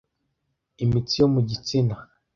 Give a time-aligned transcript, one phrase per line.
[0.83, 1.95] Imitsi yo mu gitsina